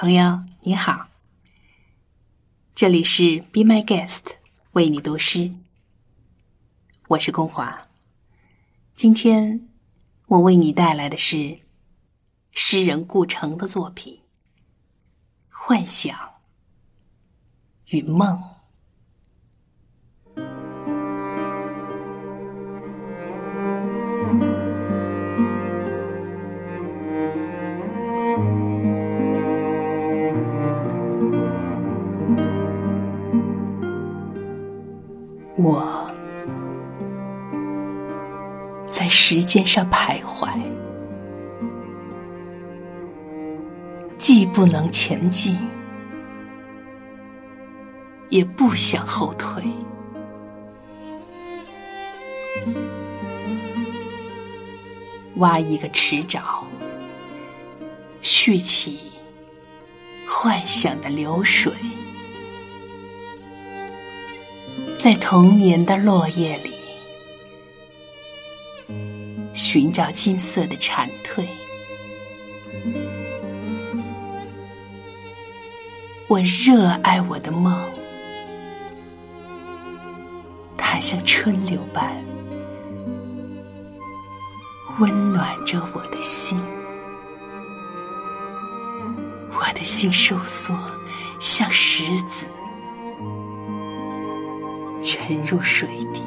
[0.00, 1.08] 朋友你好，
[2.72, 4.36] 这里是 Be My Guest
[4.70, 5.52] 为你读诗，
[7.08, 7.88] 我是龚华。
[8.94, 9.68] 今天
[10.26, 11.62] 我为你带来的是
[12.52, 14.14] 诗人顾城的作品
[15.50, 16.16] 《幻想
[17.86, 18.38] 与梦》。
[35.60, 36.08] 我
[38.88, 40.48] 在时间上徘徊，
[44.18, 45.58] 既不能前进，
[48.28, 49.64] 也不想后退。
[55.38, 56.64] 挖一个池沼，
[58.20, 59.10] 蓄起
[60.24, 61.72] 幻想的流水。
[64.98, 66.74] 在童年的落叶里，
[69.54, 71.46] 寻找金色的蝉蜕。
[76.26, 77.80] 我热爱我的梦，
[80.76, 82.12] 它像春流般
[84.98, 86.60] 温暖着我的心。
[89.52, 90.76] 我的心收缩，
[91.38, 92.48] 像石子。
[95.28, 96.22] 沉入水底，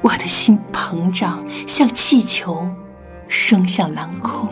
[0.00, 2.64] 我的心膨胀，像气球
[3.26, 4.48] 升向蓝空，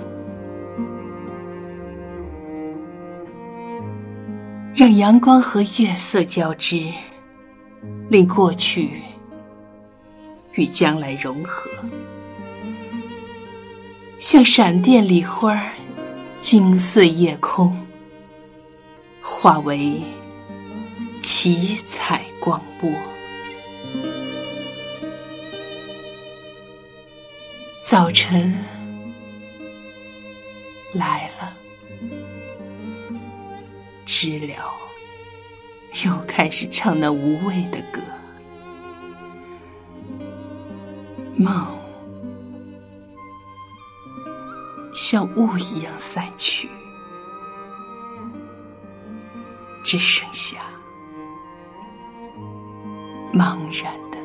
[4.74, 6.88] 让阳光和月色交织，
[8.08, 9.02] 令过去
[10.54, 11.70] 与将来融合，
[14.18, 15.70] 像闪电礼花儿
[16.34, 17.80] 惊碎夜空，
[19.22, 20.02] 化为。
[21.22, 22.90] 七彩光波，
[27.82, 28.54] 早晨
[30.94, 31.56] 来了，
[34.06, 34.72] 知了
[36.04, 38.00] 又开始唱那无味的歌，
[41.36, 41.66] 梦
[44.94, 46.68] 像雾一样散去，
[49.84, 50.58] 只剩下。
[53.40, 54.18] 茫然的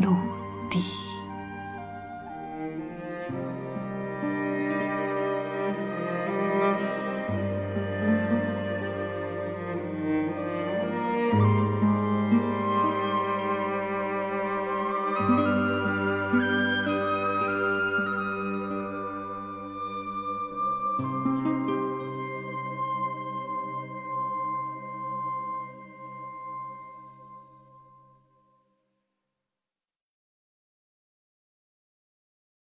[0.00, 0.16] 陆
[0.70, 0.80] 地。